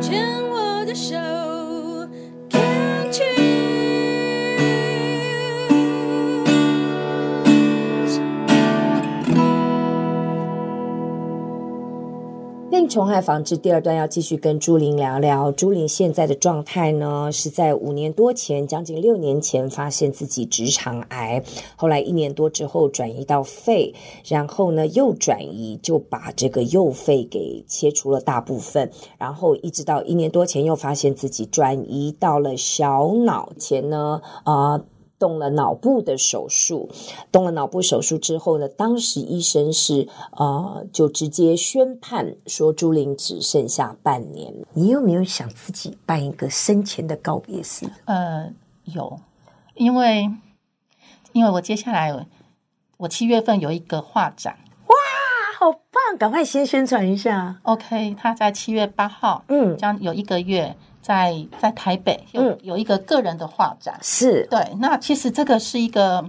[0.00, 1.39] 牵我的手。
[12.90, 15.52] 虫害防治第二段要继续跟朱琳聊聊。
[15.52, 21.40] 朱琳现在的状态呢，是在五年多前，将近六年前发现自己直肠癌，
[21.76, 23.94] 后来一年多之后转移到肺，
[24.26, 34.80] 然后呢又转移，就把这个右肺给切除了大部分，然后一直到一年多前又发现自己转移到了小脑前呢，啊、
[35.20, 36.88] 动了脑部的手术，
[37.30, 44.52] 动了脑部手术之后呢，当时医生是呃，就直接宣判说朱玲只剩下半年。
[44.72, 47.86] 你有没有想自己办一个生前的告别式？
[48.06, 48.50] 呃，
[48.84, 49.20] 有，
[49.74, 50.30] 因为
[51.32, 52.26] 因为我接下来
[52.96, 54.94] 我七月份有一个画展，哇，
[55.58, 56.16] 好棒！
[56.18, 57.60] 赶快先宣传一下。
[57.64, 60.74] OK，他在七月八号，嗯，将有一个月。
[61.00, 64.76] 在在台北有有一个个人的画展，嗯、是对。
[64.78, 66.28] 那其实这个是一个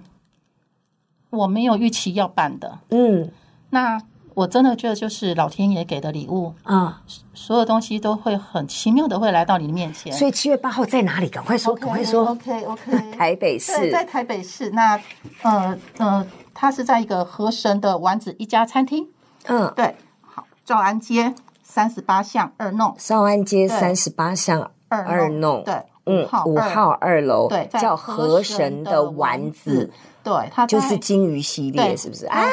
[1.29, 3.29] 我没有预期要办的，嗯。
[3.69, 4.01] 那
[4.33, 7.01] 我真的觉得就是老天爷给的礼物啊，
[7.33, 10.11] 所有东西都会很奇妙的会来到你的面前。
[10.11, 11.27] 所以七月八号在哪里？
[11.27, 12.27] 赶快说，赶、快说。
[12.27, 14.69] OK OK， 台北市，在台北市。
[14.71, 14.99] 那
[15.41, 19.09] 呃呃，它是在一个河神的丸子一家餐厅，
[19.47, 19.95] 嗯，对。
[20.21, 21.33] 好，兆安街。
[21.71, 25.73] 三十八巷二弄，少安街三十八巷二弄，对，
[26.05, 27.21] 嗯，五号二。
[27.21, 29.89] 楼，对，叫河神的丸子，
[30.21, 32.25] 对，它就是金鱼系列，是不是？
[32.25, 32.43] 啊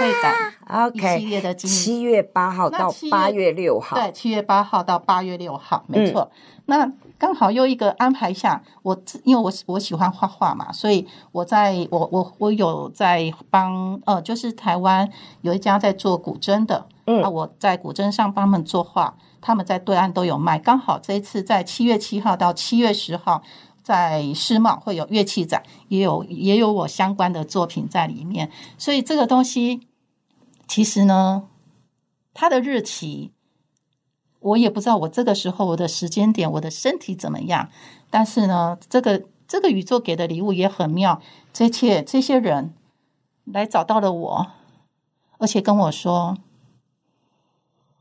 [0.87, 6.31] ，OK，系列的金鱼，七月八号到八月六号，对，七月八号到八月六号，没错。
[6.67, 6.89] 那
[7.19, 15.11] 刚好又一个安排下，我因为我我喜欢画画嘛，所以我在我我我有在帮呃，就是台湾
[15.41, 16.87] 有一家在做古筝的。
[17.11, 20.59] 嗯，那我在古筝上帮他们作画，他们在对岸都有卖。
[20.59, 23.43] 刚好这一次在七月七号到七月十号，
[23.83, 28.51] 在世贸会有乐器展，也有也有我相关的作品在里面。
[28.77, 29.89] 所以这个东西
[30.67, 31.49] 其实呢，
[32.35, 33.33] 它的日期
[34.41, 37.71] 我也不知道，我这个时候我的时间点，我的身体怎么样。
[38.11, 41.23] 但是呢，这个这个宇宙给的礼物也很妙，
[41.55, 42.75] 这些这些人
[43.47, 44.47] 来找到了我，
[45.39, 46.37] 而且跟我说。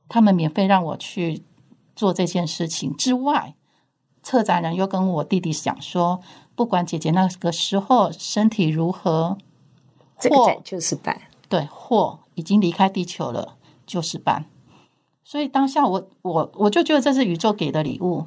[0.10, 1.44] 他们免费让我去
[1.96, 3.56] 做这件事情之外，
[4.24, 6.22] 策展人又跟我弟弟讲说，
[6.56, 9.38] 不管姐姐那个时候身体如何，
[10.20, 14.46] 这个展就是办，对，或已经离开地球了，就是办。
[15.24, 18.24] 所以当下我我我就觉得这是宇宙给的礼物。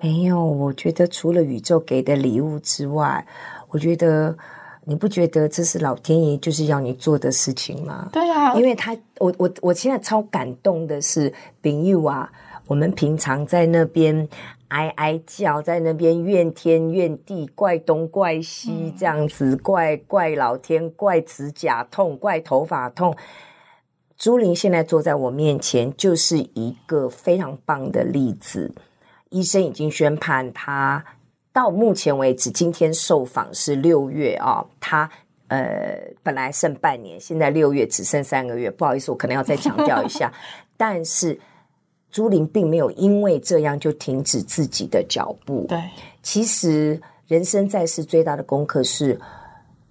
[0.00, 3.26] 没有，我觉得除了宇宙给的礼物之外，
[3.70, 4.36] 我觉得。
[4.84, 8.08] 你不觉得这是老天爷就是要你做的事情吗？
[8.12, 11.32] 对啊，因为他，我我我现在超感动的是，
[11.62, 12.30] 朋友啊，
[12.66, 14.28] 我们平常在那边
[14.68, 23.14] 哀哀叫，在那边怨天怨地，怪东怪西这样子，嗯、怪怪老天，怪指甲痛，怪头发痛。
[24.16, 28.74] 朱玲现在坐在我面前，就是一个非常棒的例子。
[29.30, 31.04] 医生已经宣判他。
[31.52, 35.08] 到目前为止，今天受访是六月啊、哦，他
[35.48, 38.70] 呃本来剩半年，现在六月只剩三个月。
[38.70, 40.32] 不好意思，我可能要再强调一下。
[40.78, 41.38] 但是
[42.10, 45.66] 朱琳并没有因为这样就停止自己的脚步。
[45.68, 45.78] 对，
[46.22, 49.20] 其实人生在世最大的功课是，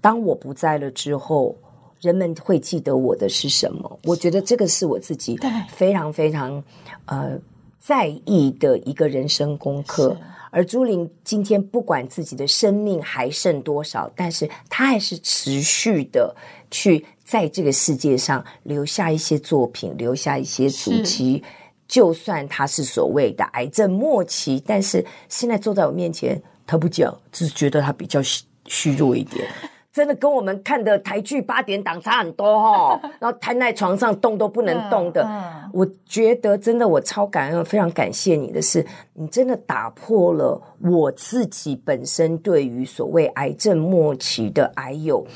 [0.01, 1.55] 当我不在了之后，
[1.99, 3.99] 人们会记得我的是什么？
[4.05, 5.39] 我觉得这个是我自己
[5.69, 6.63] 非常非常
[7.05, 7.37] 呃
[7.79, 10.17] 在意的一个人生功课。
[10.51, 16.35] 而朱琳今天不管自己的生命还剩多少，但是她还是持续的
[16.69, 21.41] 去在这个世界上留下一些作品，留下一些足迹。
[21.87, 29.47] 就算她是所谓的癌症末期，但是现在坐在我面前，她不讲，只是觉得她比较虚虚弱一点。
[29.93, 35.29] 真的跟我们看的台剧八点档差很多哦， 然后瘫在床上动都不能动的。
[35.73, 45.27] 我觉得真的我超感恩，非常感谢你的是，你真的打破了我自己本身对于所谓癌症末期的癌友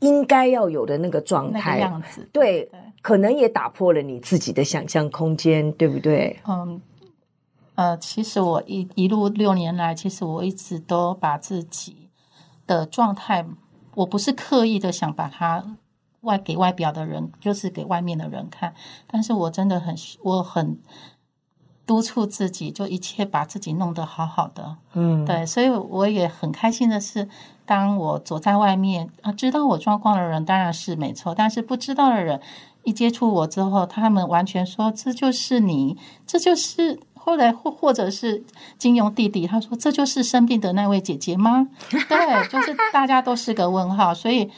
[0.00, 2.28] 应该要有的那个状态样子。
[2.32, 2.70] 对，
[3.00, 6.38] 可能也打破了你自己的想象空间，对不对？
[6.46, 6.82] 嗯，
[7.76, 12.10] 呃，其实我一一路六年来，其实我一直都把自己
[12.66, 13.46] 的状态。
[13.94, 15.76] 我不是刻意的想把它
[16.20, 18.74] 外给外表的人，就是给外面的人看，
[19.06, 20.78] 但是我真的很，我很
[21.84, 27.28] 督促自己，就一切把自己弄得好好的，嗯，对，所以我也很开心的是，
[27.66, 32.40] 当我走在外面啊，知道我状况的人当然是没错，但是不知道的人
[32.84, 38.42] 一接触我之后，他们完全说这就是你，这就是后来或或者是
[38.78, 41.68] 金庸弟弟，他说这就是生病的那位姐姐吗？
[41.88, 44.12] 对，就是大家都是个问号。
[44.12, 44.50] 所以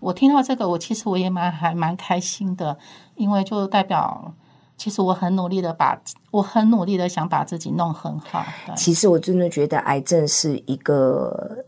[0.00, 2.76] 我听到这个，我其实我也蛮还蛮开心的，
[3.16, 4.34] 因为就代表
[4.76, 5.98] 其实我很努力的把，
[6.30, 8.44] 我很努力的想把自己弄很好。
[8.76, 11.64] 其实我真的觉得癌症是一个。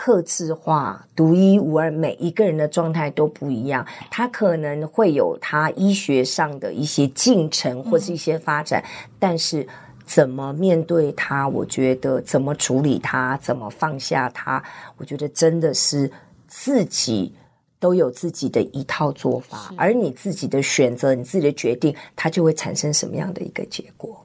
[0.00, 3.84] 克制化、独一无二，每一个人的状态都不一样。
[4.08, 9.66] 他可能会有他医学上的一些进程或是一些发展，嗯、但是
[10.08, 14.64] 怎么面对他，我觉得怎么处理他，怎么放下他，
[14.96, 16.10] 我觉得真的是
[16.46, 17.30] 自己
[17.78, 24.24] 都有自己的一套做法，而你自己的选择、你自己的决定，它就会产生什么样的一个结果。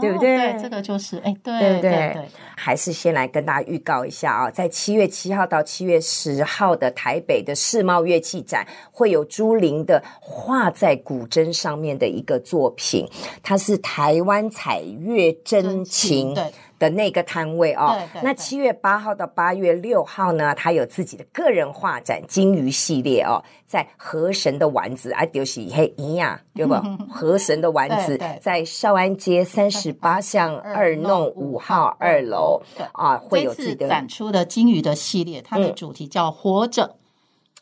[0.00, 0.52] 对不对？
[0.52, 13.06] 对，这个就是哎，对对对，还是先来跟大家预告一下啊，在七月七号到七月十号的台北的世贸乐器展，会有朱琳的画在古筝上面的一个作品，
[13.42, 16.34] 它是台湾彩乐真情。
[16.34, 16.44] 对。
[16.82, 26.74] 的那个摊位哦，对对对，那七月八号到八月六号呢，他有自己的个人画展“金鱼系列”哦，在河神的丸子啊，就是嘿一样，对不？
[27.08, 32.60] 河神的丸子在少安街三十八巷二弄五号二楼
[32.92, 36.96] 啊，会有自己的展出的金鱼的系列，它的主题叫“活着”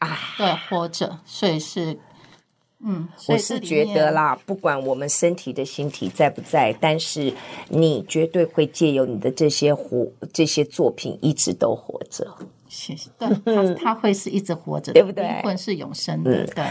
[0.01, 1.99] 啊，对，活着，所以是。
[2.83, 7.33] 嗯，我是觉得啦，不管我们身体的形体在不在，但是
[7.69, 12.27] 你绝对会借由你的这些活这些作品一直都活着。
[12.69, 13.11] 谢谢。
[13.19, 15.25] 对，他他 会是一直活着的，对不对？
[15.25, 16.45] 灵魂是永生的。
[16.45, 16.65] 嗯、对。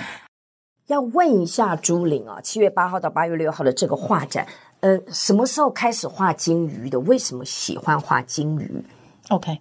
[0.88, 4.48] 要问一下朱玲啊，七月八号到八月六号的这个画展，
[4.80, 7.00] 呃，什么时候开始画金鱼的？
[7.02, 8.84] 为什么喜欢画金鱼
[9.28, 9.60] ？OK，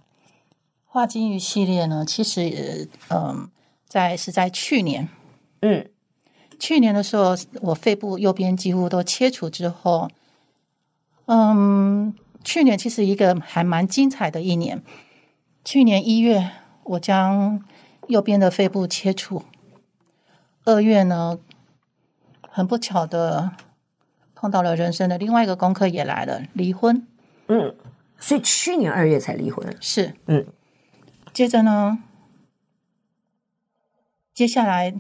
[0.86, 2.06] 画金鱼系列呢？
[2.06, 3.50] 其实，嗯、呃，
[3.86, 5.06] 在是在去年，
[5.60, 5.90] 嗯。
[6.58, 10.10] 去年的时候，我肺部右边几乎都切除之后，
[11.26, 12.12] 嗯，
[12.42, 14.82] 去年其实一个还蛮精彩的一年。
[15.64, 16.50] 去年一月，
[16.82, 17.62] 我将
[18.08, 19.44] 右边的肺部切除。
[20.64, 21.38] 二月呢，
[22.40, 23.52] 很不巧的
[24.34, 27.06] 碰到了人生的另外一个功课也来了，离婚。
[27.46, 27.74] 嗯，
[28.18, 29.76] 所以去年二月才离婚。
[29.80, 30.46] 是，嗯。
[31.32, 32.02] 接着呢，
[34.34, 34.94] 接下来。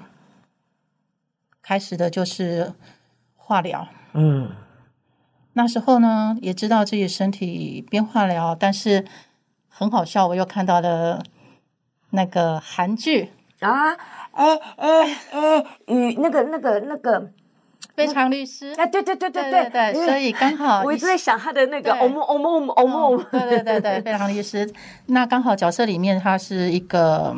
[1.68, 2.72] 开始的就是
[3.36, 4.48] 化疗，嗯，
[5.52, 9.04] 那时候呢，也知道自己身体变化疗，但是
[9.68, 11.22] 很好笑，我又看到了
[12.12, 13.92] 那个韩剧啊，
[14.32, 17.30] 哎哎哎，与那个那个那个
[17.94, 24.66] 非常律师，哎，对对对对对对，所以刚好我一直在想他的那个欧梦欧梦欧梦，对对对对，非常律师，
[25.08, 27.36] 那刚好角色里面他是一个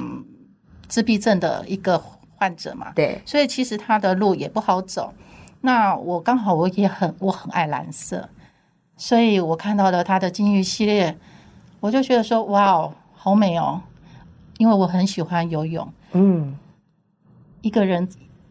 [0.86, 2.00] 自闭症的一个。
[2.40, 5.12] 患者嘛，对，所以其实他的路也不好走。
[5.60, 8.26] 那我刚好我也很我很爱蓝色，
[8.96, 11.14] 所以我看到了他的金鱼系列，
[11.80, 13.82] 我就觉得说哇哦，好美哦！
[14.56, 16.56] 因为我很喜欢游泳，嗯，
[17.60, 18.08] 一个人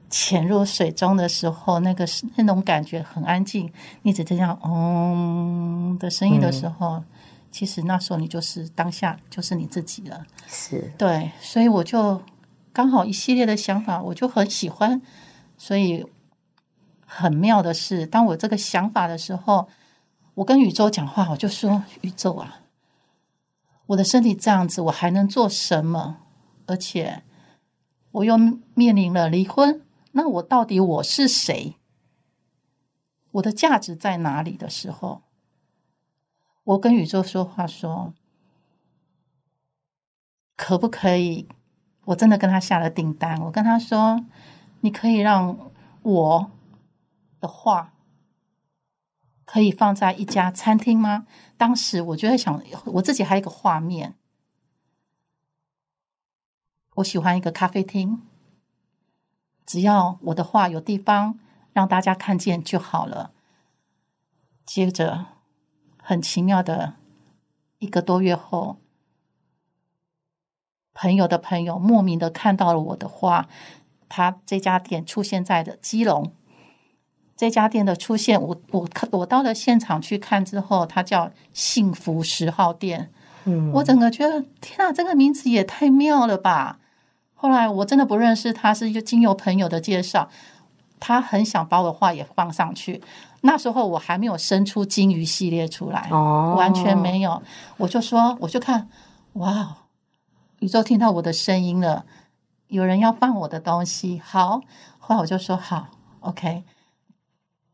[0.07, 2.05] 潜入水中的时候，那个
[2.35, 3.67] 那种感觉很安静，
[4.03, 7.03] 你只这样嗯的声音的时候，嗯，
[7.49, 12.21] 其实那时候你就是当下就是你自己了，是对，所以我就。
[12.71, 15.01] 刚好一系列的想法，我就很喜欢，
[15.57, 16.05] 所以
[17.05, 19.67] 很妙的是，当我这个想法的时候，
[20.35, 22.61] 我跟宇宙讲话，我就说：“宇宙啊，
[23.87, 26.19] 我的身体这样子，我还能做什么？
[26.67, 27.23] 而且
[28.11, 28.37] 我又
[28.75, 31.75] 面临了离婚，那我到底我是谁？
[33.31, 35.23] 我的价值在哪里？”的时候，
[36.63, 38.13] 我跟宇宙说话说
[40.55, 41.47] ：“可不可以？”
[42.09, 43.39] 我真的跟他下了订单。
[43.41, 44.25] 我跟他说
[44.81, 46.51] ：“你可以让我
[47.39, 47.93] 的画
[49.45, 54.15] 可以放在一家餐厅吗？”当时我就在想，我自己还有一个画面，
[56.95, 58.23] 我喜欢一个咖啡厅，
[59.67, 61.37] 只要我的画有地方
[61.73, 63.33] 让大家看见就好了。
[64.65, 65.27] 接着，
[66.01, 66.95] 很奇妙的
[67.77, 68.77] 一个多月后。
[70.99, 73.47] 朋友的朋友莫名的看到了我的画，
[74.09, 76.33] 他这家店出现在的基隆。
[77.37, 83.09] 这家店的出现，我我我到了现场去看之后，它叫幸福十号店。
[83.45, 86.79] 嗯，我整个觉得天啊，这个名字也太妙了吧！
[87.33, 90.27] 后来我真的不认识他，是就经由朋友的介绍，
[90.99, 93.01] 他很想把我的画也放上去。
[93.39, 97.41] 那时候我还没有生出金鱼系列出来，哦，完全没有。
[97.77, 98.89] 我就说，我就看，
[99.35, 99.77] 哇！
[100.59, 102.05] 宇宙听到我的声音了，
[102.67, 104.19] 有人要放我的东西。
[104.19, 104.61] 好，
[104.97, 105.87] 后来我就说好
[106.19, 106.63] ，OK。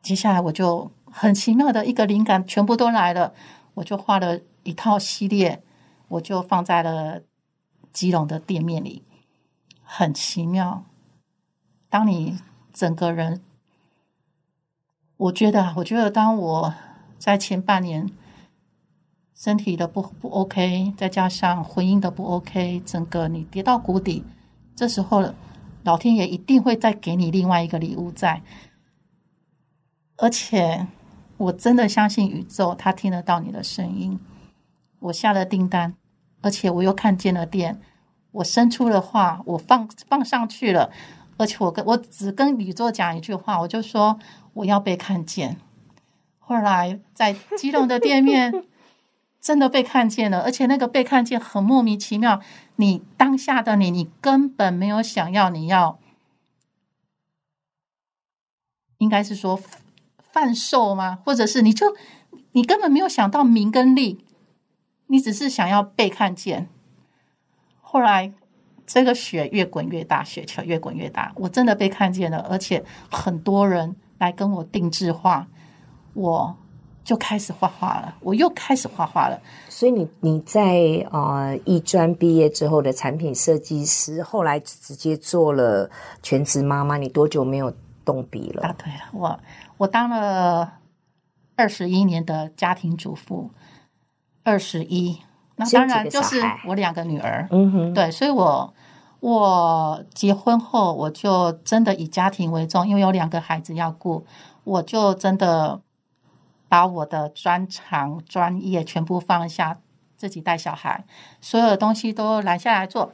[0.04, 3.34] 接下来我就很奇妙的一个灵感，全部都来了，
[3.76, 5.64] 我就画了一套系列，
[6.10, 7.22] 我就放在了
[7.92, 9.04] 基隆的店面里，
[9.82, 10.84] 很奇妙。
[11.90, 12.38] 当你
[12.72, 13.42] 整个人，
[15.18, 16.74] 我觉得，我觉得，当我
[17.18, 18.12] 在前半年
[19.36, 24.24] 身体的不不 OK，再加上婚姻的不 OK，整个你跌到谷底，
[24.74, 25.34] 这时候
[25.84, 28.42] 老天爷一定会再给你另外一个礼物在，
[30.16, 30.88] 而且
[31.36, 34.18] 我真的相信宇宙，他听得到你的声音。
[35.00, 35.94] 我下了订单，
[36.42, 37.80] 而且我又看见了店，
[38.32, 40.90] 我生出了话，我放放上去了。
[41.38, 44.18] 而且我跟我只跟宇宙讲一句话，我就说
[44.54, 45.58] 我要被看见。
[46.40, 48.64] 后来在基隆的店面
[49.46, 52.42] 真的被看见了，而且那个被看见很莫名其妙。
[52.78, 56.00] 你当下的你，你根本没有想要你要，
[58.98, 59.62] 应该是说
[60.18, 61.20] 贩售吗？
[61.24, 61.96] 或者是你就
[62.54, 64.26] 你根本没有想到名跟利，
[65.06, 66.68] 你只是想要被看见。
[67.82, 68.34] 后来。
[68.88, 71.34] 这个雪越滚越大，雪球越滚越大。
[71.38, 75.48] 我真的被看见了，而且很多人来跟我定制化，
[76.14, 76.56] 我
[77.06, 78.14] 就开始画画了。
[78.20, 79.40] 我又开始画画了。
[79.70, 85.90] 所以你你在呃艺专毕业之后的产品设计师，后来直接做了
[86.22, 86.98] 全职妈妈。
[86.98, 87.72] 你多久没有
[88.04, 88.68] 动笔了？
[88.68, 89.40] 啊，对了，我
[89.78, 90.74] 我当了
[91.56, 93.52] 二十一年的家庭主妇，
[94.44, 95.20] 二十一。
[95.58, 98.74] 那当然就是我两个女儿，嗯哼，对，所以我
[99.22, 104.26] 我结婚后我就真的以家庭为重，因为有两个孩子要顾，
[104.66, 105.80] 我就真的
[106.76, 109.80] 把我的专长专业全部放下，
[110.18, 111.06] 自己带小孩，
[111.40, 113.14] 所有的东西都揽下来做，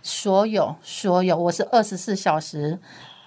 [0.00, 2.78] 所有所有，我是二十四小时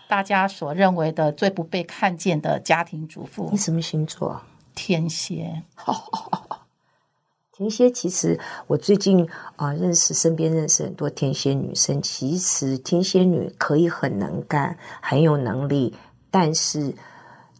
[0.07, 3.49] 大家所认为的最不被看见的家庭主妇。
[3.51, 4.43] 你什么星座？
[4.73, 5.63] 天蝎。
[7.51, 12.01] 天蝎其实，我最近啊、呃、认识身边认识很多天蝎女生。
[12.01, 15.93] 其实天蝎女可以很能干，很有能力，
[16.31, 16.95] 但是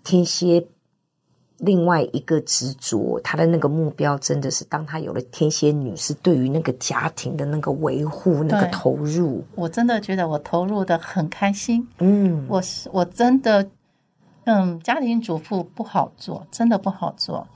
[0.06, 0.66] 天蝎
[1.66, 9.44] 另外一个执着，他的那个目标真的是，当他有了天蝎女，是对于那个家庭的那个维护、那个投入。
[9.56, 11.88] 我真的觉得我投入的很开心。
[12.00, 13.68] 嗯，我是我真的，
[14.44, 17.48] 嗯，家庭主妇不好做，真的不好做。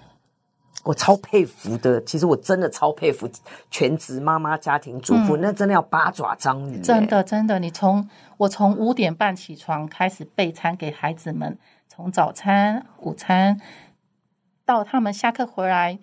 [0.84, 3.30] 我超佩服的，其实我真的超佩服
[3.70, 6.80] 全职妈妈、家庭主妇，嗯、那真的要八爪章鱼。
[6.80, 11.58] 真的，真的，你从我从五点半起床开始备餐给孩子们，
[11.90, 13.60] 从早餐、午餐
[14.68, 15.98] 到他们下课回来，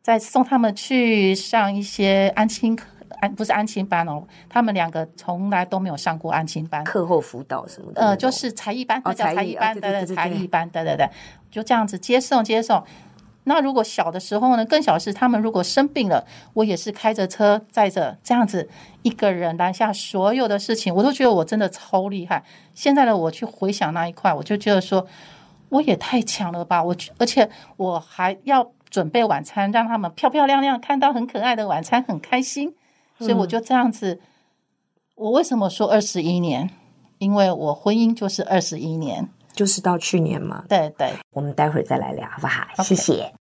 [0.00, 2.78] 再送他们去上一些安亲
[3.20, 11.10] 安不是安亲班哦，他们两个从来都没有上过安亲班，课后辅导什么的，呃，就是才艺班，哦、叫才艺班对对才艺班，对对对，
[11.50, 12.80] 就这样子接送接送。
[13.44, 14.64] 那如果小的时候呢？
[14.64, 18.68] 更小的是，他们如果生病了，我也是开着车载着这样子
[19.02, 22.44] 一个人拦下所有的事情，我都觉得我真的超厉害。
[22.74, 25.04] 现在的我去回想那一块，我就觉得说，
[25.70, 26.82] 我也太强了吧！
[26.82, 32.74] 我而且我还要准备晚餐，让他们漂漂亮亮看到很可爱的晚餐，很开心。
[33.18, 34.20] 所以我就这样子。
[35.14, 36.70] 我为什么说二十一年？
[37.18, 39.28] 因为我婚姻就是二十一年。
[39.52, 43.34] 就是到去年嘛，对对，我们待会儿再来聊，好不好.谢谢。